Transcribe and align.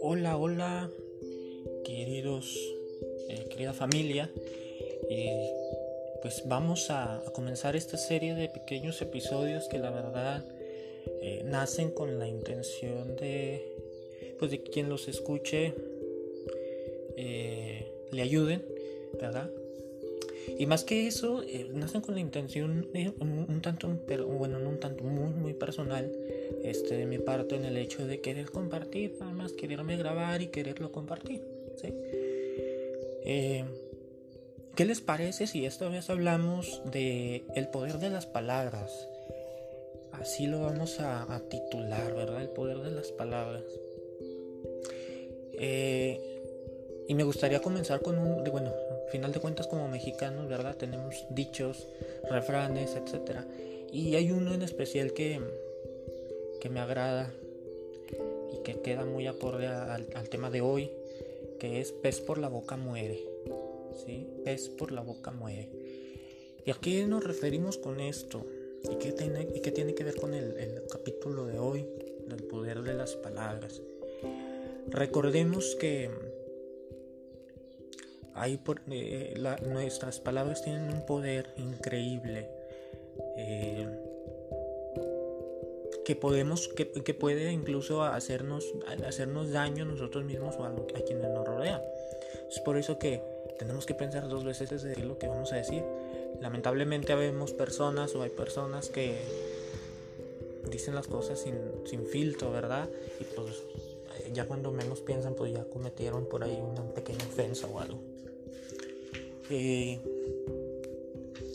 Hola, 0.00 0.36
hola, 0.38 0.90
queridos, 1.84 2.56
eh, 3.28 3.46
querida 3.50 3.72
familia. 3.72 4.30
Eh, 5.10 5.52
pues 6.22 6.44
vamos 6.46 6.90
a, 6.90 7.20
comenzar 7.34 7.74
esta 7.74 7.96
serie 7.96 8.34
de 8.34 8.48
pequeños 8.48 9.02
episodios 9.02 9.66
que 9.68 9.78
la 9.78 9.90
verdad 9.90 10.44
eh, 11.20 11.42
nacen 11.44 11.90
con 11.90 12.20
la 12.20 12.28
intención 12.28 13.16
de, 13.16 13.76
pues 14.38 14.52
de 14.52 14.62
quien 14.62 14.88
los 14.88 15.08
escuche 15.08 15.74
le 17.16 18.22
ayuden, 18.22 18.64
¿verdad? 19.20 19.51
Y 20.58 20.66
más 20.66 20.84
que 20.84 21.06
eso, 21.06 21.42
eh, 21.42 21.68
nacen 21.72 22.00
con 22.00 22.14
la 22.14 22.20
intención 22.20 22.88
un, 23.18 23.60
tanto, 23.62 23.88
bueno, 24.38 24.58
no 24.58 24.70
un 24.70 24.80
tanto, 24.80 25.04
muy, 25.04 25.32
muy 25.32 25.54
personal, 25.54 26.12
este, 26.62 26.96
de 26.96 27.06
mi 27.06 27.18
parte 27.18 27.56
en 27.56 27.64
el 27.64 27.76
hecho 27.76 28.06
de 28.06 28.20
querer 28.20 28.50
compartir, 28.50 29.16
nada 29.18 29.32
más 29.32 29.52
quererme 29.52 29.96
grabar 29.96 30.42
y 30.42 30.48
quererlo 30.48 30.92
compartir. 30.92 31.42
Eh, 33.24 33.64
¿Qué 34.76 34.84
les 34.84 35.00
parece 35.00 35.46
si 35.46 35.66
esta 35.66 35.88
vez 35.88 36.08
hablamos 36.10 36.82
de 36.90 37.44
el 37.54 37.68
poder 37.68 37.98
de 37.98 38.10
las 38.10 38.26
palabras? 38.26 39.08
Así 40.12 40.46
lo 40.46 40.60
vamos 40.60 41.00
a, 41.00 41.42
titular, 41.48 42.14
¿verdad? 42.14 42.42
El 42.42 42.50
poder 42.50 42.78
de 42.78 42.90
las 42.90 43.12
palabras. 43.12 43.64
Eh, 45.54 46.20
y 47.08 47.14
me 47.14 47.24
gustaría 47.24 47.60
comenzar 47.60 48.00
con 48.00 48.18
un, 48.18 48.44
bueno, 48.44 48.72
final 49.12 49.30
de 49.30 49.40
cuentas 49.40 49.66
como 49.66 49.88
mexicanos, 49.88 50.48
¿verdad? 50.48 50.76
Tenemos 50.76 51.26
dichos, 51.30 51.86
refranes, 52.30 52.96
etc. 52.96 53.40
Y 53.92 54.16
hay 54.16 54.32
uno 54.32 54.54
en 54.54 54.62
especial 54.62 55.12
que, 55.12 55.38
que 56.60 56.70
me 56.70 56.80
agrada 56.80 57.30
y 58.52 58.62
que 58.62 58.80
queda 58.80 59.04
muy 59.04 59.26
acorde 59.26 59.66
al, 59.66 60.28
tema 60.30 60.50
de 60.50 60.62
hoy, 60.62 60.90
que 61.60 61.80
es 61.80 61.92
pez 61.92 62.20
por 62.20 62.38
la 62.38 62.48
boca 62.48 62.76
muere. 62.76 63.20
¿Sí? 64.04 64.26
Pez 64.44 64.70
por 64.70 64.92
la 64.92 65.02
boca 65.02 65.30
muere. 65.30 65.68
¿Y 66.64 66.70
a 66.70 67.06
nos 67.06 67.22
referimos 67.22 67.76
con 67.76 68.00
esto? 68.00 68.46
¿Y 68.90 68.96
qué 68.96 69.12
tiene, 69.12 69.46
y 69.54 69.60
qué 69.60 69.72
tiene 69.72 69.94
que 69.94 70.04
ver 70.04 70.16
con 70.16 70.32
el, 70.32 70.56
el 70.56 70.86
capítulo 70.90 71.44
de 71.44 71.58
hoy, 71.58 71.86
del 72.26 72.44
poder 72.44 72.82
de 72.82 72.94
las 72.94 73.14
palabras? 73.16 73.82
Recordemos 74.88 75.76
que 75.76 76.10
por, 78.64 78.80
eh, 78.90 79.34
nuestras 79.66 80.20
palabras 80.20 80.62
tienen 80.62 80.92
un 80.92 81.04
poder 81.06 81.52
increíble 81.56 82.48
eh, 83.36 83.86
que 86.04 86.16
podemos 86.16 86.68
que, 86.68 87.14
puede 87.14 87.52
incluso 87.52 88.02
hacernos 88.02 88.64
hacernos 89.06 89.52
daño 89.52 89.84
a 89.84 89.86
nosotros 89.86 90.24
mismos 90.24 90.56
o 90.56 90.64
a, 90.64 90.74
quienes 91.06 91.30
nos 91.30 91.46
rodean. 91.46 91.80
Es 92.50 92.58
por 92.60 92.76
eso 92.76 92.98
que 92.98 93.22
tenemos 93.58 93.86
que 93.86 93.94
pensar 93.94 94.28
dos 94.28 94.44
veces 94.44 94.82
de 94.82 94.96
lo 94.96 95.18
que 95.18 95.28
vamos 95.28 95.52
a 95.52 95.56
decir. 95.56 95.84
Lamentablemente 96.40 97.14
vemos 97.14 97.52
personas 97.52 98.14
o 98.14 98.22
hay 98.22 98.30
personas 98.30 98.88
que 98.88 99.14
dicen 100.70 100.94
las 100.94 101.06
cosas 101.06 101.38
sin, 101.38 101.54
sin 101.84 102.06
filtro 102.06 102.50
verdad 102.50 102.88
y 103.20 103.24
pues 103.24 103.62
ya 104.32 104.46
cuando 104.46 104.70
menos 104.72 105.00
piensan 105.00 105.34
pues 105.34 105.52
ya 105.52 105.64
cometieron 105.64 106.26
por 106.26 106.44
ahí 106.44 106.58
una 106.60 106.82
pequeña 106.94 107.24
ofensa 107.26 107.66
o 107.66 107.78
algo 107.78 108.00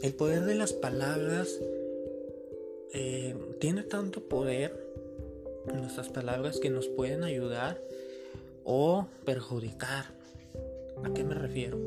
el 0.01 0.13
poder 0.13 0.45
de 0.45 0.55
las 0.55 0.73
palabras 0.73 1.59
eh, 2.93 3.35
tiene 3.59 3.83
tanto 3.83 4.21
poder 4.21 4.85
nuestras 5.73 6.09
palabras 6.09 6.59
que 6.59 6.69
nos 6.69 6.87
pueden 6.87 7.23
ayudar 7.23 7.81
o 8.63 9.07
perjudicar. 9.25 10.05
¿A 11.03 11.13
qué 11.13 11.23
me 11.23 11.35
refiero? 11.35 11.77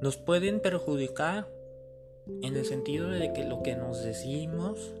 Nos 0.00 0.16
pueden 0.16 0.60
perjudicar 0.60 1.48
en 2.42 2.56
el 2.56 2.64
sentido 2.64 3.08
de 3.08 3.32
que 3.32 3.44
lo 3.44 3.62
que 3.62 3.74
nos 3.74 4.04
decimos, 4.04 4.94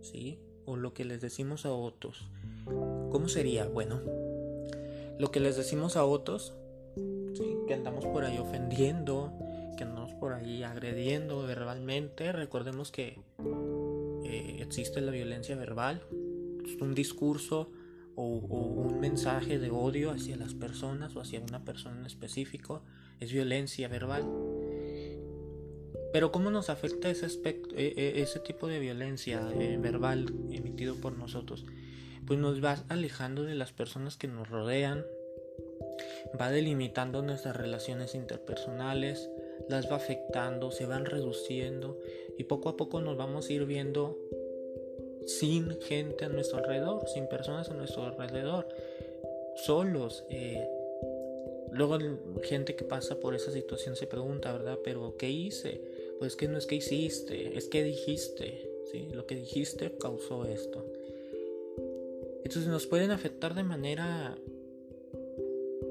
¿sí? 0.00 0.38
O 0.68 0.76
lo 0.76 0.92
que 0.92 1.06
les 1.06 1.22
decimos 1.22 1.64
a 1.64 1.72
otros. 1.72 2.28
¿Cómo 3.10 3.28
sería? 3.28 3.66
Bueno, 3.66 4.02
lo 5.18 5.30
que 5.30 5.40
les 5.40 5.56
decimos 5.56 5.96
a 5.96 6.04
otros 6.04 6.52
que 7.66 7.74
andamos 7.74 8.04
por 8.06 8.24
ahí 8.24 8.38
ofendiendo, 8.38 9.32
que 9.76 9.84
andamos 9.84 10.12
por 10.14 10.32
ahí 10.32 10.62
agrediendo 10.62 11.42
verbalmente. 11.42 12.32
Recordemos 12.32 12.90
que 12.90 13.18
eh, 14.24 14.58
existe 14.60 15.00
la 15.00 15.12
violencia 15.12 15.56
verbal, 15.56 16.02
un 16.80 16.94
discurso 16.94 17.70
o, 18.14 18.24
un 18.24 19.00
mensaje 19.00 19.58
de 19.58 19.70
odio 19.70 20.10
hacia 20.10 20.36
las 20.36 20.54
personas 20.54 21.14
o 21.16 21.20
hacia 21.20 21.40
una 21.40 21.64
persona 21.64 21.98
en 22.00 22.06
específico, 22.06 22.82
es 23.20 23.32
violencia 23.32 23.88
verbal. 23.88 24.24
Pero 26.12 26.32
¿cómo 26.32 26.50
nos 26.50 26.70
afecta 26.70 27.10
ese, 27.10 27.26
aspecto, 27.26 27.74
e, 27.76 27.92
e, 27.96 28.22
ese 28.22 28.40
tipo 28.40 28.66
de 28.66 28.78
violencia 28.78 29.50
eh, 29.58 29.76
verbal 29.80 30.26
emitido 30.50 30.96
por 30.96 31.16
nosotros? 31.16 31.66
Pues 32.26 32.38
nos 32.38 32.62
va 32.62 32.84
alejando 32.88 33.44
de 33.44 33.54
las 33.54 33.72
personas 33.72 34.16
que 34.16 34.28
nos 34.28 34.48
rodean, 34.48 35.04
va 36.40 36.50
delimitando 36.50 37.22
nuestras 37.22 37.56
relaciones 37.56 38.14
interpersonales, 38.14 39.30
las 39.68 39.90
va 39.90 39.96
afectando, 39.96 40.70
se 40.70 40.86
van 40.86 41.04
reduciendo 41.04 41.98
y 42.36 42.44
poco 42.44 42.68
a 42.68 42.76
poco 42.76 43.00
nos 43.00 43.16
vamos 43.16 43.48
a 43.48 43.52
ir 43.52 43.64
viendo 43.64 44.16
sin 45.26 45.78
gente 45.82 46.24
a 46.24 46.28
nuestro 46.28 46.58
alrededor, 46.58 47.06
sin 47.08 47.28
personas 47.28 47.70
a 47.70 47.74
nuestro 47.74 48.04
alrededor, 48.04 48.68
solos. 49.56 50.24
Eh, 50.30 50.66
luego 51.70 51.98
gente 52.42 52.76
que 52.76 52.84
pasa 52.84 53.20
por 53.20 53.34
esa 53.34 53.50
situación 53.50 53.96
se 53.96 54.06
pregunta, 54.06 54.52
¿verdad? 54.52 54.78
Pero 54.82 55.16
¿qué 55.18 55.28
hice? 55.28 55.82
Pues 56.18 56.36
que 56.36 56.48
no 56.48 56.58
es 56.58 56.66
que 56.66 56.76
hiciste, 56.76 57.56
es 57.56 57.68
que 57.68 57.84
dijiste, 57.84 58.68
¿sí? 58.90 59.08
Lo 59.12 59.26
que 59.26 59.36
dijiste 59.36 59.92
causó 59.98 60.44
esto. 60.44 60.84
Entonces 62.44 62.66
nos 62.66 62.86
pueden 62.86 63.10
afectar 63.10 63.54
de 63.54 63.62
manera 63.62 64.36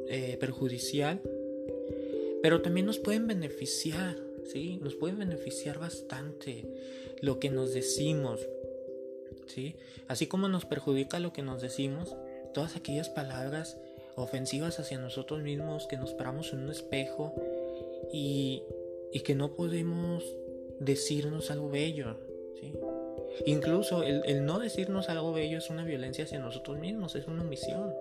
eh, 0.10 0.38
perjudicial, 0.40 1.22
pero 2.42 2.62
también 2.62 2.86
nos 2.86 2.98
pueden 2.98 3.28
beneficiar, 3.28 4.18
¿sí? 4.46 4.80
Nos 4.82 4.96
pueden 4.96 5.20
beneficiar 5.20 5.80
bastante 5.80 6.66
lo 7.22 7.40
que 7.40 7.50
nos 7.50 7.74
decimos, 7.74 8.42
¿sí? 9.48 9.76
Así 10.08 10.28
como 10.28 10.48
nos 10.48 10.66
perjudica 10.66 11.20
lo 11.20 11.34
que 11.34 11.42
nos 11.42 11.62
decimos, 11.62 12.16
todas 12.54 12.76
aquellas 12.76 13.10
palabras 13.10 13.78
ofensivas 14.16 14.80
hacia 14.80 14.98
nosotros 14.98 15.44
mismos 15.44 15.86
que 15.88 15.98
nos 15.98 16.14
paramos 16.14 16.52
en 16.54 16.60
un 16.60 16.72
espejo 16.72 17.36
y, 18.12 18.64
y 19.18 19.22
que 19.22 19.34
no 19.34 19.56
podemos 19.56 20.24
decirnos 20.80 21.50
algo 21.50 21.72
bello, 21.72 22.18
¿sí? 22.62 22.72
Incluso 23.48 24.04
el, 24.04 24.22
el, 24.26 24.46
no 24.46 24.60
decirnos 24.60 25.10
algo 25.10 25.34
bello 25.34 25.58
es 25.58 25.72
una 25.72 25.84
violencia 25.86 26.26
hacia 26.26 26.38
nosotros 26.38 26.78
mismos, 26.78 27.16
es 27.16 27.26
una 27.28 27.42
omisión 27.42 27.92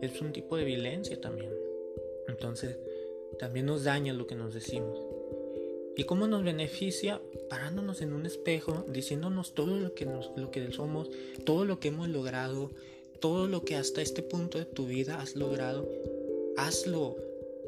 es 0.00 0.20
un 0.20 0.32
tipo 0.32 0.56
de 0.56 0.64
violencia 0.64 1.20
también. 1.20 1.52
Entonces, 2.26 2.78
también 3.38 3.66
nos 3.66 3.84
daña 3.84 4.12
lo 4.12 4.26
que 4.26 4.34
nos 4.34 4.52
decimos. 4.52 4.98
¿Y 5.96 6.04
cómo 6.04 6.26
nos 6.26 6.42
beneficia? 6.42 7.20
Parándonos 7.48 8.02
en 8.02 8.12
un 8.12 8.26
espejo, 8.26 8.84
diciéndonos 8.88 9.54
todo 9.54 9.76
lo 9.76 9.94
que, 9.94 10.06
nos, 10.06 10.32
lo 10.36 10.50
que 10.50 10.72
somos, 10.72 11.08
todo 11.44 11.64
lo 11.64 11.78
que 11.78 11.88
hemos 11.88 12.08
logrado, 12.08 12.72
todo 13.20 13.46
lo 13.46 13.64
que 13.64 13.76
hasta 13.76 14.02
este 14.02 14.22
punto 14.22 14.58
de 14.58 14.64
tu 14.64 14.86
vida 14.86 15.20
has 15.20 15.36
logrado. 15.36 15.88
Hazlo. 16.56 17.16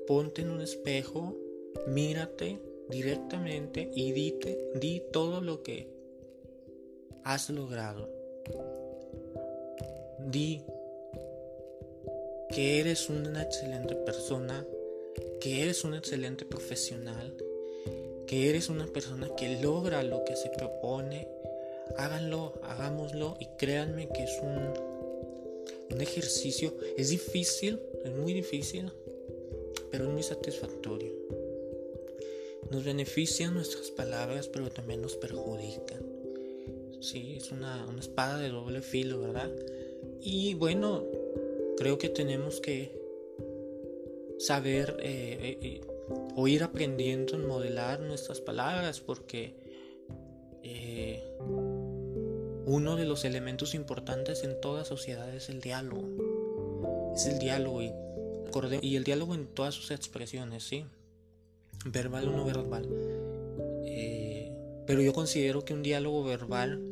Ponte 0.07 0.43
en 0.43 0.51
un 0.51 0.61
espejo, 0.61 1.37
mírate 1.87 2.61
directamente 2.89 3.91
y 3.95 4.13
dite, 4.13 4.71
di 4.75 5.03
todo 5.13 5.41
lo 5.41 5.63
que 5.63 5.89
has 7.25 7.51
logrado. 7.51 8.09
Di 10.21 10.63
que 12.51 12.81
eres 12.81 13.09
una 13.11 13.43
excelente 13.43 13.95
persona, 13.97 14.65
que 15.41 15.63
eres 15.63 15.85
un 15.85 15.95
excelente 15.95 16.45
profesional, 16.45 17.35
que 18.27 18.49
eres 18.49 18.69
una 18.69 18.87
persona 18.87 19.29
que 19.37 19.61
logra 19.61 20.03
lo 20.03 20.25
que 20.25 20.37
se 20.37 20.49
propone. 20.51 21.29
Háganlo, 21.97 22.55
hagámoslo 22.63 23.37
y 23.41 23.47
créanme 23.59 24.09
que 24.09 24.25
es 24.25 24.39
un, 24.43 24.73
un 25.91 26.01
ejercicio. 26.01 26.75
Es 26.97 27.11
difícil, 27.11 27.81
es 28.05 28.13
muy 28.13 28.33
difícil, 28.33 28.93
pero 29.91 30.05
es 30.05 30.11
muy 30.11 30.23
satisfactorio. 30.23 31.16
Nos 32.71 32.85
benefician 32.85 33.55
nuestras 33.55 33.91
palabras, 33.91 34.49
pero 34.49 34.71
también 34.71 35.03
nos 35.03 35.17
perjudican. 35.17 36.03
Sí, 37.01 37.35
es 37.37 37.53
una, 37.53 37.87
una 37.87 38.01
espada 38.01 38.39
de 38.39 38.49
doble 38.49 38.81
filo, 38.81 39.21
¿verdad? 39.21 39.51
Y 40.21 40.55
bueno, 40.55 41.05
creo 41.77 41.99
que 41.99 42.09
tenemos 42.09 42.61
que 42.61 43.07
saber 44.39 44.97
eh, 45.01 45.39
eh, 45.41 45.59
eh, 45.63 45.81
o 46.35 46.49
ir 46.49 46.63
aprendiendo 46.63 47.35
en 47.35 47.47
modelar 47.47 48.01
nuestras 48.01 48.41
palabras 48.41 49.01
porque 49.01 49.65
uno 52.67 52.97
de 52.97 53.05
los 53.05 53.25
elementos 53.25 53.75
importantes 53.75 54.43
en 54.43 54.61
toda 54.61 54.85
sociedad 54.85 55.33
es 55.35 55.49
el 55.49 55.61
diálogo. 55.61 57.13
Es 57.15 57.27
el 57.27 57.39
diálogo 57.39 57.83
y, 57.83 57.93
y 58.83 58.97
el 58.97 59.05
diálogo 59.05 59.35
en 59.35 59.47
todas 59.47 59.75
sus 59.75 59.93
expresiones, 59.93 60.65
¿sí? 60.65 60.85
Verbal 61.87 62.29
o 62.29 62.33
no 62.33 62.45
verbal. 62.45 62.89
Eh, 63.85 64.53
pero 64.87 65.03
yo 65.03 65.13
considero 65.13 65.65
que 65.65 65.75
un 65.75 65.83
diálogo 65.83 66.25
verbal 66.25 66.83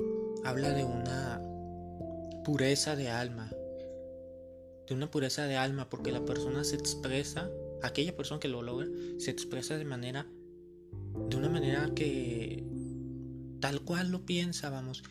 habla 0.45 0.71
de 0.71 0.85
una 0.85 1.41
pureza 2.45 2.97
de 2.97 3.11
alma. 3.11 3.51
De 4.87 4.95
una 4.95 5.11
pureza 5.11 5.47
de 5.47 5.57
alma 5.57 5.89
porque 5.89 6.13
la 6.13 6.25
persona 6.25 6.65
se 6.65 6.77
expresa, 6.77 7.51
aquella 7.83 8.17
persona 8.17 8.41
que 8.41 8.49
lo 8.49 8.63
logra, 8.63 8.87
se 9.19 9.31
expresa 9.31 9.79
de 9.79 9.85
manera, 9.85 10.27
de 11.29 11.37
una 11.37 11.49
manera 11.49 11.91
que 11.95 12.65
tal 13.61 13.81
cual 13.81 14.11
lo 14.11 14.27
piensa, 14.27 14.71
vamos. 14.71 15.03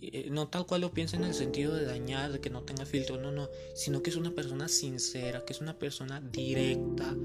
Eh, 0.00 0.28
no 0.30 0.48
tal 0.48 0.66
cual 0.66 0.82
lo 0.82 0.92
piensa 0.92 1.16
en 1.16 1.24
el 1.24 1.34
sentido 1.34 1.74
de 1.74 1.84
dañar, 1.84 2.30
de 2.30 2.40
que 2.40 2.50
no 2.50 2.62
tenga 2.62 2.84
filtro, 2.84 3.18
no, 3.18 3.32
no, 3.32 3.48
sino 3.74 4.02
que 4.02 4.10
es 4.10 4.16
una 4.16 4.30
persona 4.30 4.68
sincera, 4.68 5.44
que 5.44 5.52
es 5.52 5.60
una 5.60 5.78
persona 5.78 6.20
directa, 6.20 7.16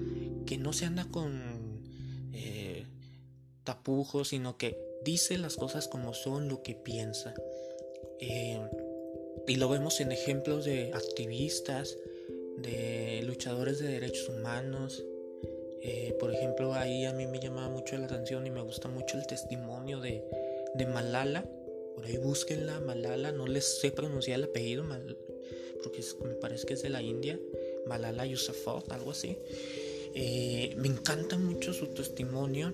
que 0.45 0.57
no 0.57 0.71
se 0.73 0.85
anda 0.85 1.05
con 1.05 1.50
tapujos, 3.73 4.29
sino 4.29 4.57
que 4.57 4.77
dice 5.03 5.37
las 5.37 5.55
cosas 5.55 5.87
como 5.87 6.13
son, 6.13 6.47
lo 6.47 6.63
que 6.63 6.75
piensa. 6.75 7.33
Eh, 8.19 8.59
y 9.47 9.55
lo 9.55 9.69
vemos 9.69 9.99
en 9.99 10.11
ejemplos 10.11 10.65
de 10.65 10.91
activistas, 10.93 11.97
de 12.57 13.21
luchadores 13.25 13.79
de 13.79 13.87
derechos 13.87 14.29
humanos. 14.29 15.03
por 16.19 16.31
ejemplo, 16.31 16.73
ahí 16.73 17.05
a 17.05 17.13
mí 17.13 17.25
me 17.25 17.39
llamaba 17.39 17.69
mucho 17.69 17.97
la 17.97 18.05
atención 18.05 18.45
y 18.45 18.51
me 18.51 18.61
gusta 18.61 18.87
mucho 18.87 19.17
el 19.17 19.25
testimonio 19.25 19.99
de, 19.99 20.23
de 20.75 20.85
Malala 20.85 21.43
por 22.01 22.05
ahí 22.05 22.17
búsquenla, 22.17 22.79
Malala, 22.79 23.31
no 23.31 23.47
les 23.47 23.79
sé 23.79 23.91
pronunciar 23.91 24.39
el 24.39 24.45
apellido, 24.45 24.83
porque 25.83 26.03
me 26.23 26.33
parece 26.33 26.65
que 26.65 26.73
es 26.73 26.81
de 26.81 26.89
la 26.89 27.01
India, 27.01 27.39
Malala 27.85 28.25
Yousafzai, 28.25 28.81
algo 28.89 29.11
así. 29.11 29.37
Eh, 30.15 30.73
me 30.77 30.87
encanta 30.87 31.37
mucho 31.37 31.73
su 31.73 31.87
testimonio 31.87 32.73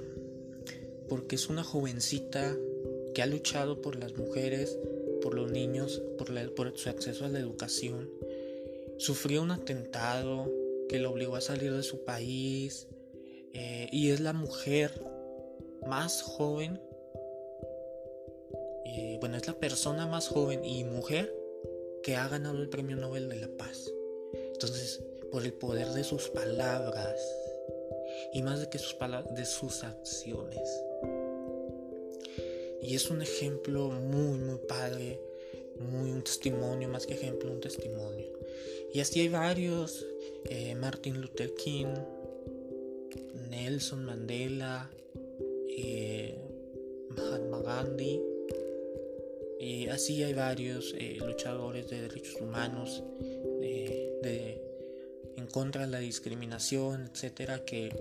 porque 1.08 1.36
es 1.36 1.50
una 1.50 1.64
jovencita 1.64 2.56
que 3.14 3.22
ha 3.22 3.26
luchado 3.26 3.82
por 3.82 3.96
las 3.96 4.16
mujeres, 4.16 4.78
por 5.22 5.34
los 5.34 5.52
niños, 5.52 6.02
por, 6.18 6.78
su 6.78 6.90
acceso 6.90 7.26
a 7.26 7.30
la 7.30 7.40
educación. 7.40 8.10
Sufrió 8.98 9.42
un 9.42 9.52
atentado 9.52 10.52
que 10.90 11.00
lo 11.00 11.12
obligó 11.12 11.36
a 11.36 11.42
salir 11.42 11.74
de 11.74 11.84
su 11.84 12.04
país 12.04 12.88
eh, 13.54 13.90
y 13.92 14.10
es 14.10 14.20
la 14.20 14.34
mujer 14.34 14.92
más 15.86 16.22
joven 16.22 16.80
eh, 18.90 19.18
bueno, 19.20 19.36
es 19.36 19.46
la 19.46 19.54
persona 19.54 20.08
más 20.08 20.30
joven 20.30 20.64
y 20.64 20.84
mujer 20.86 21.34
que 22.04 22.16
ha 22.16 22.28
ganado 22.30 22.58
el 22.58 22.70
Premio 22.70 22.96
Nobel 22.96 23.28
de 23.28 23.36
la 23.36 23.50
Paz. 23.50 23.92
Entonces, 24.54 25.04
por 25.30 25.44
el 25.44 25.54
poder 25.54 25.90
de 25.90 26.06
sus 26.06 26.30
palabras 26.30 27.20
y 28.34 28.42
más 28.44 28.62
de 28.62 28.70
que 28.70 28.80
sus 28.80 28.94
palabras, 28.94 29.36
de 29.36 29.46
sus 29.46 29.84
acciones. 29.84 30.84
Y 32.88 32.96
es 32.96 33.10
un 33.10 33.22
ejemplo 33.22 33.90
muy, 33.90 34.38
muy 34.38 34.60
padre, 34.66 35.20
muy 35.92 36.10
un 36.10 36.24
testimonio, 36.24 36.88
más 36.88 37.06
que 37.06 37.16
ejemplo, 37.16 37.52
un 37.52 37.60
testimonio. 37.60 38.28
Y 38.94 39.02
así 39.02 39.20
hay 39.20 39.28
varios, 39.28 40.06
eh, 40.46 40.74
Martin 40.74 41.20
Luther 41.20 41.54
King, 41.56 41.94
Nelson 43.50 44.06
Mandela, 44.06 44.90
eh, 45.68 46.40
Mahatma 47.10 47.62
Gandhi, 47.62 48.22
y 49.60 49.88
así 49.90 50.24
hay 50.24 50.34
varios 50.34 50.96
eh, 50.98 51.18
luchadores 51.20 51.90
de 51.90 52.04
derechos 52.04 52.40
humanos, 52.40 53.04
de, 53.60 54.62
en 55.36 55.48
contra 55.48 55.82
de 55.82 55.92
la 55.92 56.00
discriminación, 56.00 57.10
etcétera, 57.14 57.66
que, 57.66 57.94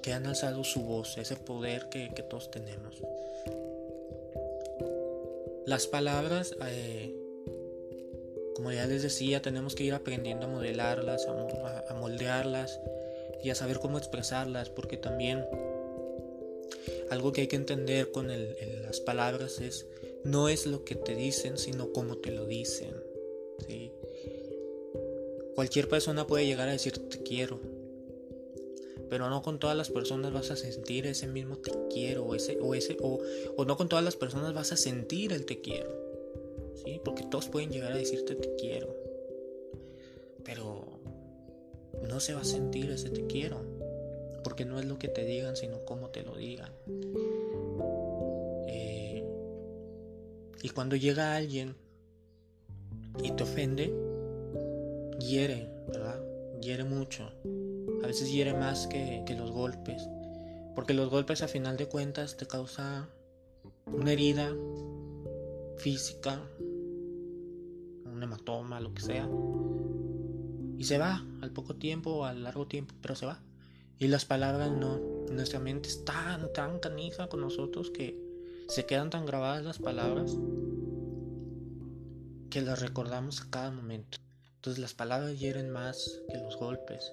que, 0.00 0.12
han 0.12 0.26
alzado 0.26 0.62
su 0.62 0.82
voz, 0.82 1.18
ese 1.18 1.34
poder 1.34 1.88
que, 1.90 2.12
que 2.14 2.22
todos 2.22 2.52
tenemos. 2.52 3.02
Las 5.68 5.86
palabras, 5.86 6.56
eh, 6.66 7.14
como 8.56 8.72
ya 8.72 8.86
les 8.86 9.02
decía, 9.02 9.42
tenemos 9.42 9.74
que 9.74 9.84
ir 9.84 9.92
aprendiendo 9.92 10.46
a 10.46 10.48
modelarlas, 10.48 11.26
a, 11.26 11.92
moldearlas 11.92 12.80
y 13.44 13.50
a 13.50 13.54
saber 13.54 13.78
cómo 13.78 13.98
expresarlas, 13.98 14.70
porque 14.70 14.96
también 14.96 15.44
algo 17.10 17.34
que 17.34 17.42
hay 17.42 17.46
que 17.48 17.56
entender 17.56 18.10
con 18.12 18.28
las 18.28 19.00
palabras 19.00 19.60
es 19.60 19.86
no 20.24 20.48
es 20.48 20.64
lo 20.64 20.86
que 20.86 20.94
te 20.94 21.14
dicen, 21.14 21.58
sino 21.58 21.92
cómo 21.92 22.16
te 22.16 22.30
lo 22.30 22.46
dicen. 22.46 22.94
Cualquier 25.54 25.86
persona 25.86 26.26
puede 26.26 26.46
llegar 26.46 26.70
a 26.70 26.72
decirte 26.72 27.18
te 27.18 27.22
quiero, 27.22 27.60
pero 29.08 29.28
no 29.28 29.42
con 29.42 29.58
todas 29.58 29.76
las 29.76 29.90
personas 29.90 30.32
vas 30.32 30.50
a 30.50 30.56
sentir 30.56 31.06
ese 31.06 31.26
mismo 31.26 31.56
te 31.56 31.72
quiero 31.92 32.24
o 32.24 32.34
ese 32.34 32.58
o 32.60 32.74
ese 32.74 32.96
o, 33.00 33.20
no 33.64 33.76
con 33.76 33.88
todas 33.88 34.04
las 34.04 34.16
personas 34.16 34.54
vas 34.54 34.72
a 34.72 34.76
sentir 34.76 35.32
el 35.32 35.44
te 35.44 35.60
quiero. 35.60 35.90
¿sí? 36.84 37.00
Porque 37.04 37.24
todos 37.24 37.48
pueden 37.48 37.70
llegar 37.70 37.92
a 37.92 37.96
decirte 37.96 38.34
te 38.34 38.54
quiero. 38.56 38.94
Pero 40.44 40.84
no 42.08 42.20
se 42.20 42.34
va 42.34 42.40
a 42.40 42.44
sentir 42.44 42.90
ese 42.90 43.10
te 43.10 43.26
quiero, 43.26 43.60
porque 44.44 44.64
no 44.64 44.78
es 44.78 44.86
lo 44.86 44.98
que 44.98 45.08
te 45.08 45.24
digan, 45.24 45.56
sino 45.56 45.84
cómo 45.84 46.08
te 46.10 46.22
lo 46.22 46.36
digan. 46.36 46.72
Y 50.62 50.70
cuando 50.70 50.96
llega 50.96 51.36
alguien 51.36 51.76
y 53.22 53.30
te 53.30 53.42
ofende, 53.42 53.94
hiere, 55.20 55.68
¿verdad? 55.86 56.20
Hiere 56.60 56.84
mucho. 56.84 57.30
A 58.02 58.06
veces 58.06 58.30
hiere 58.30 58.54
más 58.54 58.86
que, 58.86 59.24
los 59.36 59.50
golpes. 59.50 60.08
Porque 60.74 60.94
los 60.94 61.10
golpes 61.10 61.42
a 61.42 61.48
final 61.48 61.76
de 61.76 61.88
cuentas 61.88 62.36
te 62.36 62.46
causan 62.46 63.08
una 63.86 64.12
herida 64.12 64.54
física, 65.78 66.42
un 68.04 68.22
hematoma, 68.22 68.80
lo 68.80 68.94
que 68.94 69.02
sea. 69.02 69.28
Y 70.76 70.84
se 70.84 70.98
va 70.98 71.24
al 71.40 71.50
poco 71.52 71.74
tiempo 71.76 72.10
o 72.10 72.24
al 72.24 72.44
largo 72.44 72.66
tiempo, 72.66 72.94
pero 73.02 73.16
se 73.16 73.26
va. 73.26 73.42
Y 73.98 74.06
las 74.06 74.24
palabras 74.24 74.70
no. 74.70 75.00
Nuestra 75.32 75.58
mente 75.58 75.88
es 75.88 76.04
tan, 76.04 76.52
tan 76.52 76.78
canija 76.78 77.28
con 77.28 77.40
nosotros 77.40 77.90
que 77.90 78.18
se 78.68 78.86
quedan 78.86 79.10
tan 79.10 79.26
grabadas 79.26 79.64
las 79.64 79.78
palabras 79.78 80.36
que 82.50 82.62
las 82.62 82.80
recordamos 82.80 83.40
a 83.40 83.50
cada 83.50 83.70
momento. 83.70 84.18
Entonces 84.56 84.80
las 84.80 84.94
palabras 84.94 85.38
hieren 85.38 85.70
más 85.70 86.22
que 86.30 86.38
los 86.38 86.56
golpes. 86.56 87.12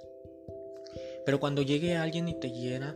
Pero 1.25 1.39
cuando 1.39 1.63
llegue 1.63 1.95
alguien 1.95 2.27
y 2.27 2.39
te 2.39 2.51
hiera, 2.51 2.95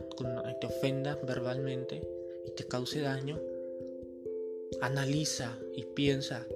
te 0.60 0.66
ofenda 0.66 1.18
verbalmente 1.26 2.00
y 2.46 2.52
te 2.52 2.64
cause 2.64 3.00
daño, 3.00 3.40
analiza 4.80 5.58
y 5.74 5.84
piensa 5.84 6.46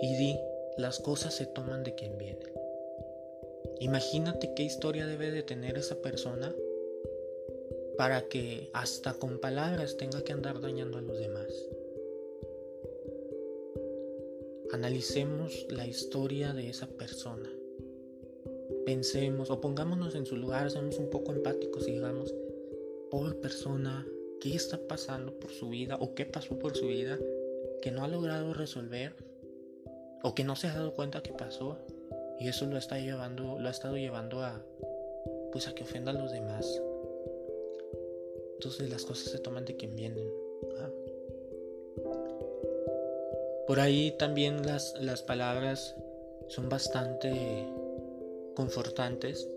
y 0.00 0.16
di, 0.16 0.38
las 0.78 0.98
cosas 0.98 1.34
se 1.34 1.46
toman 1.46 1.84
de 1.84 1.94
quien 1.94 2.18
viene. 2.18 2.52
Imagínate 3.80 4.52
qué 4.54 4.64
historia 4.64 5.06
debe 5.06 5.30
de 5.30 5.42
tener 5.42 5.78
esa 5.78 6.00
persona 6.02 6.54
para 7.96 8.28
que 8.28 8.70
hasta 8.72 9.14
con 9.14 9.38
palabras 9.38 9.96
tenga 9.96 10.22
que 10.22 10.32
andar 10.32 10.60
dañando 10.60 10.98
a 10.98 11.02
los 11.02 11.18
demás. 11.18 11.52
Analicemos 14.72 15.66
la 15.70 15.86
historia 15.86 16.52
de 16.52 16.70
esa 16.70 16.86
persona. 16.86 17.50
Pensemos 18.84 19.50
o 19.50 19.60
pongámonos 19.60 20.14
en 20.14 20.26
su 20.26 20.36
lugar, 20.36 20.70
seamos 20.70 20.98
un 20.98 21.10
poco 21.10 21.32
empáticos 21.32 21.86
y 21.86 21.92
digamos, 21.92 22.34
pobre 23.10 23.34
persona, 23.34 24.06
¿qué 24.40 24.54
está 24.54 24.78
pasando 24.88 25.38
por 25.38 25.52
su 25.52 25.68
vida 25.68 25.96
o 26.00 26.14
qué 26.14 26.26
pasó 26.26 26.58
por 26.58 26.76
su 26.76 26.88
vida 26.88 27.18
que 27.80 27.90
no 27.90 28.04
ha 28.04 28.08
logrado 28.08 28.54
resolver 28.54 29.14
o 30.22 30.34
que 30.34 30.44
no 30.44 30.56
se 30.56 30.68
ha 30.68 30.74
dado 30.74 30.94
cuenta 30.94 31.22
que 31.22 31.32
pasó 31.32 31.78
y 32.38 32.48
eso 32.48 32.66
lo 32.66 32.76
está 32.76 32.98
llevando, 32.98 33.58
lo 33.58 33.68
ha 33.68 33.70
estado 33.70 33.96
llevando 33.96 34.42
a 34.42 34.64
pues 35.52 35.68
a 35.68 35.74
que 35.74 35.84
ofenda 35.84 36.10
a 36.10 36.14
los 36.14 36.32
demás. 36.32 36.82
Entonces 38.54 38.90
las 38.90 39.04
cosas 39.04 39.30
se 39.30 39.38
toman 39.38 39.64
de 39.64 39.76
quien 39.76 39.94
vienen. 39.94 40.28
Por 43.66 43.78
ahí 43.78 44.14
también 44.18 44.66
las, 44.66 44.94
las 45.00 45.22
palabras 45.22 45.94
son 46.48 46.68
bastante 46.68 47.68
confortantes. 48.54 49.48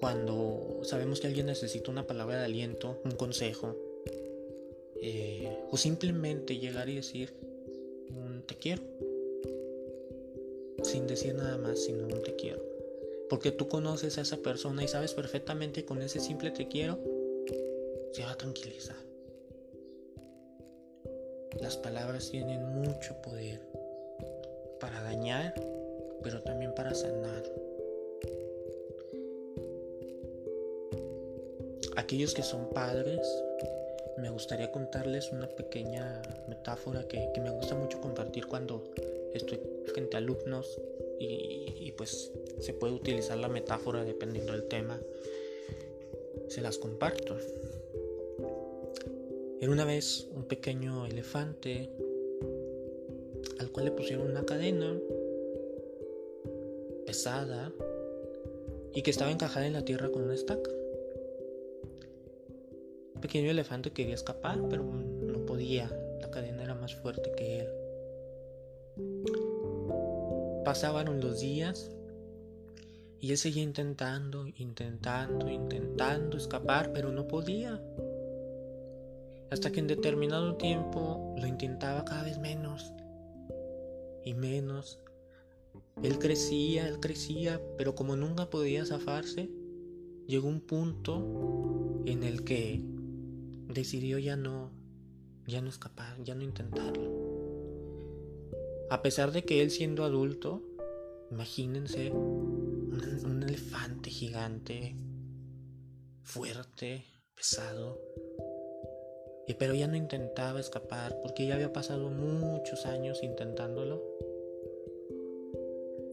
Cuando 0.00 0.80
sabemos 0.82 1.20
que 1.20 1.28
alguien 1.28 1.46
necesita 1.46 1.90
una 1.90 2.06
palabra 2.06 2.38
de 2.38 2.44
aliento, 2.44 3.00
un 3.04 3.12
consejo, 3.12 3.76
eh, 5.00 5.58
o 5.70 5.76
simplemente 5.76 6.58
llegar 6.58 6.88
y 6.88 6.96
decir 6.96 7.32
un 8.10 8.42
te 8.46 8.54
quiero, 8.56 8.82
sin 10.82 11.06
decir 11.06 11.34
nada 11.34 11.56
más, 11.58 11.80
sino 11.80 12.04
un 12.04 12.22
te 12.22 12.36
quiero. 12.36 12.62
Porque 13.30 13.50
tú 13.50 13.68
conoces 13.68 14.18
a 14.18 14.22
esa 14.22 14.36
persona 14.36 14.84
y 14.84 14.88
sabes 14.88 15.14
perfectamente 15.14 15.84
con 15.84 16.02
ese 16.02 16.20
simple 16.20 16.50
te 16.50 16.68
quiero 16.68 16.98
se 18.14 18.22
va 18.22 18.30
a 18.30 18.38
tranquilizar. 18.38 18.96
las 21.60 21.76
palabras 21.76 22.30
tienen 22.30 22.62
mucho 22.80 23.20
poder 23.22 23.60
para 24.80 25.02
dañar, 25.02 25.54
pero 26.24 26.42
también 26.42 26.74
para 26.74 26.94
sanar. 26.94 27.44
Aquellos 31.96 32.34
que 32.34 32.42
son 32.42 32.70
padres, 32.70 33.20
me 34.18 34.30
gustaría 34.30 34.72
contarles 34.72 35.30
una 35.30 35.48
pequeña 35.48 36.22
metáfora 36.48 37.06
que, 37.06 37.30
me 37.40 37.50
gusta 37.50 37.74
mucho 37.74 38.00
compartir 38.00 38.46
cuando 38.46 38.82
estoy 39.34 39.60
frente 39.92 40.16
a 40.16 40.18
alumnos 40.18 40.80
y, 41.20 41.92
pues 41.96 42.32
se 42.58 42.72
puede 42.72 42.94
utilizar 42.94 43.38
la 43.38 43.48
metáfora 43.48 44.04
dependiendo 44.04 44.52
del 44.52 44.64
tema. 44.64 44.98
Se 46.48 46.60
las 46.60 46.78
comparto. 46.78 47.36
Era 49.60 49.70
una 49.70 49.84
vez 49.84 50.26
un 50.34 50.44
pequeño 50.44 51.06
elefante 51.06 51.90
al 53.58 53.70
cual 53.70 53.86
le 53.86 53.92
pusieron 53.92 54.30
una 54.30 54.44
cadena 54.44 54.98
y 58.92 59.02
que 59.02 59.10
estaba 59.10 59.30
encajada 59.30 59.66
en 59.66 59.72
la 59.72 59.84
tierra 59.84 60.10
con 60.10 60.24
una 60.24 60.34
estaca. 60.34 60.70
El 63.14 63.20
pequeño 63.20 63.50
elefante 63.50 63.92
quería 63.92 64.14
escapar, 64.14 64.60
pero 64.68 64.84
no 64.84 65.46
podía. 65.46 65.88
La 66.20 66.30
cadena 66.30 66.62
era 66.62 66.74
más 66.74 66.94
fuerte 66.94 67.32
que 67.36 67.60
él. 67.60 67.68
Pasaban 70.64 71.20
los 71.20 71.40
días 71.40 71.90
y 73.20 73.30
él 73.30 73.38
seguía 73.38 73.62
intentando, 73.62 74.46
intentando, 74.58 75.48
intentando 75.48 76.36
escapar, 76.36 76.92
pero 76.92 77.10
no 77.10 77.26
podía. 77.26 77.80
Hasta 79.50 79.72
que 79.72 79.80
en 79.80 79.86
determinado 79.86 80.56
tiempo 80.56 81.34
lo 81.38 81.46
intentaba 81.46 82.04
cada 82.04 82.24
vez 82.24 82.38
menos 82.38 82.92
y 84.24 84.34
menos. 84.34 85.03
Él 86.02 86.18
crecía, 86.18 86.88
él 86.88 87.00
crecía, 87.00 87.60
pero 87.78 87.94
como 87.94 88.16
nunca 88.16 88.50
podía 88.50 88.84
zafarse, 88.84 89.50
llegó 90.26 90.48
un 90.48 90.60
punto 90.60 92.02
en 92.06 92.22
el 92.22 92.44
que 92.44 92.82
decidió 93.68 94.18
ya 94.18 94.36
no, 94.36 94.70
ya 95.46 95.60
no 95.60 95.68
escapar, 95.68 96.22
ya 96.22 96.34
no 96.34 96.42
intentarlo. 96.42 97.12
A 98.90 99.02
pesar 99.02 99.32
de 99.32 99.44
que 99.44 99.62
él 99.62 99.70
siendo 99.70 100.04
adulto, 100.04 100.62
imagínense 101.30 102.10
un, 102.10 103.42
elefante 103.46 104.10
gigante, 104.10 104.96
fuerte, 106.22 107.04
pesado, 107.34 108.00
pero 109.58 109.74
ya 109.74 109.86
no 109.86 109.96
intentaba 109.96 110.60
escapar 110.60 111.18
porque 111.22 111.46
ya 111.46 111.54
había 111.54 111.72
pasado 111.72 112.08
muchos 112.08 112.86
años 112.86 113.22
intentándolo 113.22 114.02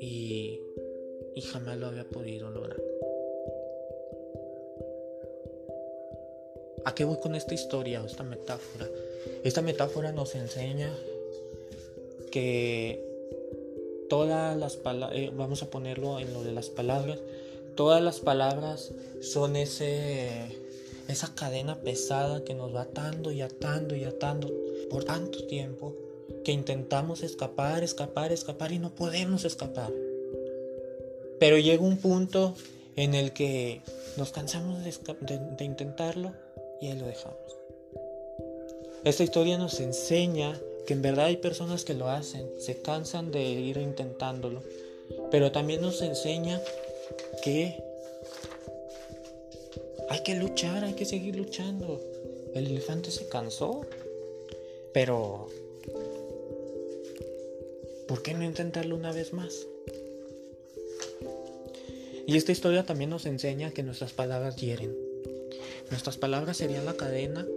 y, 0.01 0.59
y 1.35 1.41
jamás 1.41 1.77
lo 1.77 1.87
había 1.87 2.03
podido 2.03 2.49
lograr. 2.49 2.81
¿A 6.83 6.95
qué 6.95 7.05
voy 7.05 7.17
con 7.19 7.35
esta 7.35 7.53
historia 7.53 8.01
o 8.01 8.07
esta 8.07 8.23
metáfora? 8.23 8.89
Esta 9.43 9.61
metáfora 9.61 10.11
nos 10.11 10.33
enseña 10.33 10.91
que 12.31 13.05
todas 14.09 14.57
las 14.57 14.77
palabras, 14.77 15.17
eh, 15.17 15.31
vamos 15.33 15.61
a 15.61 15.69
ponerlo 15.69 16.19
en 16.19 16.33
lo 16.33 16.43
de 16.43 16.51
las 16.51 16.69
palabras, 16.69 17.19
todas 17.75 18.01
las 18.01 18.19
palabras 18.19 18.91
son 19.21 19.55
ese 19.55 20.57
esa 21.07 21.35
cadena 21.35 21.81
pesada 21.81 22.43
que 22.43 22.53
nos 22.53 22.73
va 22.73 22.83
atando 22.83 23.31
y 23.31 23.41
atando 23.41 23.95
y 23.95 24.05
atando 24.05 24.49
por 24.89 25.03
tanto 25.03 25.45
tiempo 25.45 25.93
que 26.43 26.51
intentamos 26.51 27.23
escapar, 27.23 27.83
escapar, 27.83 28.31
escapar 28.31 28.71
y 28.71 28.79
no 28.79 28.93
podemos 28.95 29.45
escapar. 29.45 29.91
Pero 31.39 31.57
llega 31.57 31.83
un 31.83 31.97
punto 31.97 32.55
en 32.95 33.15
el 33.15 33.33
que 33.33 33.81
nos 34.17 34.31
cansamos 34.31 34.83
de, 34.83 35.65
intentarlo 35.65 36.33
y 36.81 36.87
ahí 36.87 36.99
lo 36.99 37.07
dejamos. 37.07 37.57
Esta 39.03 39.23
historia 39.23 39.57
nos 39.57 39.79
enseña 39.79 40.59
que 40.85 40.93
en 40.93 41.01
verdad 41.01 41.25
hay 41.25 41.37
personas 41.37 41.83
que 41.83 41.93
lo 41.93 42.09
hacen, 42.09 42.47
se 42.59 42.81
cansan 42.81 43.31
de 43.31 43.43
ir 43.43 43.77
intentándolo, 43.77 44.61
pero 45.31 45.51
también 45.51 45.81
nos 45.81 46.01
enseña 46.01 46.61
que 47.43 47.83
hay 50.09 50.23
que 50.23 50.35
luchar, 50.35 50.83
hay 50.83 50.93
que 50.93 51.05
seguir 51.05 51.35
luchando. 51.35 51.99
El 52.53 52.67
elefante 52.67 53.11
se 53.11 53.27
cansó, 53.29 53.81
pero 54.93 55.47
¿por 58.11 58.23
qué 58.23 58.33
no 58.33 58.43
intentarlo 58.43 58.97
una 58.97 59.13
vez 59.13 59.31
más? 59.31 59.65
Y 62.27 62.35
esta 62.35 62.51
historia 62.51 62.83
también 62.83 63.09
nos 63.09 63.25
enseña 63.25 63.71
que 63.71 63.83
nuestras 63.83 64.11
palabras 64.11 64.57
hieren. 64.57 64.93
Nuestras 65.89 66.17
palabras 66.17 66.57
serían 66.57 66.85
la 66.85 66.95
cadena 66.95 67.47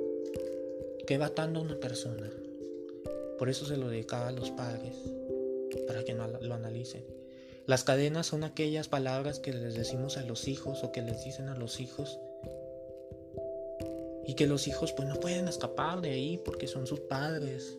que 1.08 1.18
va 1.18 1.26
atando 1.26 1.58
a 1.58 1.64
una 1.64 1.80
persona. 1.80 2.30
Por 3.36 3.50
eso 3.50 3.66
se 3.66 3.76
lo 3.76 3.88
dedicaba 3.88 4.28
a 4.28 4.30
los 4.30 4.52
padres, 4.52 4.94
para 5.88 6.04
que 6.04 6.14
no 6.14 6.28
lo 6.28 6.54
analicen. 6.54 7.04
Las 7.66 7.82
cadenas 7.82 8.28
son 8.28 8.44
aquellas 8.44 8.86
palabras 8.86 9.40
que 9.40 9.52
les 9.52 9.74
decimos 9.74 10.18
a 10.18 10.22
los 10.22 10.46
hijos 10.46 10.84
o 10.84 10.92
que 10.92 11.02
les 11.02 11.24
dicen 11.24 11.48
a 11.48 11.56
los 11.56 11.80
hijos 11.80 12.20
y 14.24 14.34
que 14.34 14.46
los 14.46 14.68
hijos 14.68 14.92
pues 14.92 15.08
no 15.08 15.16
pueden 15.16 15.48
escapar 15.48 16.00
de 16.00 16.12
ahí 16.12 16.40
porque 16.44 16.68
son 16.68 16.86
sus 16.86 17.00
padres. 17.00 17.76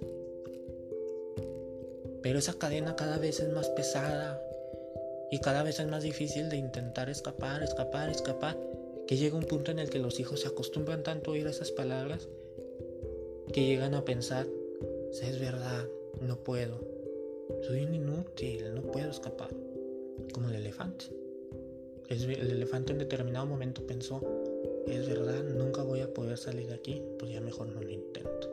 Pero 2.25 2.39
esa 2.39 2.55
cadena 2.55 2.96
cada 2.96 3.20
vez 3.20 3.39
es 3.39 3.53
más 3.53 3.70
pesada 3.70 4.41
y 5.29 5.38
cada 5.41 5.62
vez 5.62 5.79
es 5.79 5.86
más 5.86 6.01
difícil 6.01 6.50
de 6.50 6.58
intentar 6.58 7.08
escapar, 7.08 7.62
escapar, 7.62 8.10
escapar, 8.10 8.58
que 9.05 9.15
llega 9.15 9.38
un 9.38 9.44
punto 9.44 9.70
en 9.70 9.77
el 9.77 9.91
que 9.91 10.00
los 10.00 10.20
hijos 10.20 10.39
se 10.39 10.48
acostumbran 10.48 11.03
tanto 11.03 11.29
a 11.29 11.34
oír 11.36 11.46
esas 11.46 11.70
palabras 11.70 12.27
que 13.53 13.67
llegan 13.67 13.94
a 13.94 14.05
pensar, 14.05 14.48
si 15.12 15.24
es 15.27 15.39
verdad, 15.39 15.86
no 16.20 16.38
puedo, 16.44 16.79
soy 17.62 17.84
un 17.84 17.94
inútil, 17.94 18.74
no 18.74 18.82
puedo 18.82 19.12
escapar, 19.12 19.50
como 20.34 20.50
el 20.50 20.55
elefante. 20.55 21.05
El 22.10 22.24
elefante 22.32 22.91
en 22.94 22.98
determinado 22.98 23.46
momento 23.46 23.86
pensó, 23.86 24.20
es 24.88 25.08
verdad, 25.08 25.44
nunca 25.44 25.84
voy 25.84 26.01
a 26.01 26.12
poder 26.12 26.39
salir 26.39 26.70
de 26.70 26.74
aquí, 26.74 27.03
pues 27.20 27.32
ya 27.32 27.39
mejor 27.39 27.67
no 27.67 27.84
lo 27.84 27.89
intento. 27.91 28.50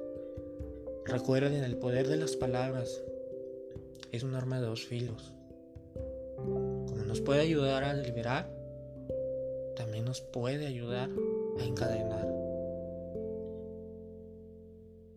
Recuerden, 1.06 1.64
el 1.64 1.78
poder 1.78 2.06
de 2.06 2.18
las 2.18 2.36
palabras 2.36 3.02
es 4.12 4.22
un 4.22 4.34
arma 4.34 4.60
de 4.60 4.66
dos 4.66 4.84
filos. 4.84 5.32
Como 6.36 7.02
nos 7.06 7.20
puede 7.20 7.40
ayudar 7.40 7.82
a 7.82 7.94
liberar, 7.94 8.48
también 9.74 10.04
nos 10.04 10.20
puede 10.20 10.66
ayudar 10.66 11.10
a 11.58 11.64
encadenar. 11.64 12.28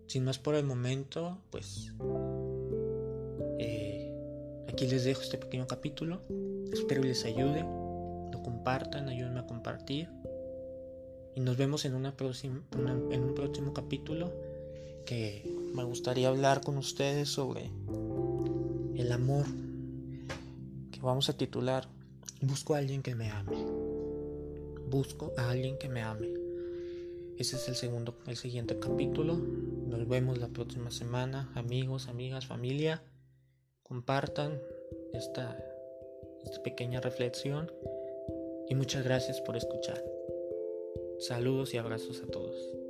Sin 0.07 0.23
más 0.23 0.39
por 0.39 0.55
el 0.55 0.65
momento, 0.65 1.37
pues 1.51 1.93
eh, 3.59 4.13
aquí 4.69 4.87
les 4.87 5.03
dejo 5.03 5.21
este 5.21 5.37
pequeño 5.37 5.67
capítulo. 5.67 6.21
Espero 6.71 7.03
les 7.03 7.25
ayude, 7.25 7.63
lo 8.31 8.41
compartan, 8.43 9.09
ayúdenme 9.09 9.41
a 9.41 9.45
compartir. 9.45 10.09
Y 11.35 11.41
nos 11.41 11.57
vemos 11.57 11.83
en, 11.83 11.95
una 11.95 12.15
próxima, 12.15 12.63
en 13.11 13.23
un 13.23 13.35
próximo 13.35 13.73
capítulo 13.73 14.31
que 15.05 15.43
me 15.73 15.83
gustaría 15.83 16.29
hablar 16.29 16.61
con 16.61 16.77
ustedes 16.77 17.27
sobre 17.27 17.69
el 18.97 19.11
amor 19.11 19.45
que 20.91 20.99
vamos 21.01 21.29
a 21.29 21.37
titular 21.37 21.87
Busco 22.41 22.75
a 22.75 22.77
alguien 22.79 23.01
que 23.01 23.15
me 23.15 23.31
ame. 23.31 23.57
Busco 24.87 25.31
a 25.37 25.49
alguien 25.49 25.77
que 25.77 25.89
me 25.89 26.01
ame. 26.01 26.27
Ese 27.37 27.55
es 27.55 27.67
el 27.67 27.75
segundo, 27.75 28.15
el 28.27 28.35
siguiente 28.35 28.77
capítulo. 28.77 29.35
Nos 29.35 30.07
vemos 30.07 30.37
la 30.37 30.49
próxima 30.49 30.91
semana, 30.91 31.51
amigos, 31.55 32.07
amigas, 32.07 32.45
familia. 32.45 33.01
Compartan 33.83 34.59
esta, 35.13 35.57
esta 36.43 36.61
pequeña 36.61 37.01
reflexión 37.01 37.71
y 38.69 38.75
muchas 38.75 39.03
gracias 39.03 39.41
por 39.41 39.57
escuchar. 39.57 40.03
Saludos 41.19 41.73
y 41.73 41.77
abrazos 41.77 42.21
a 42.21 42.27
todos. 42.27 42.84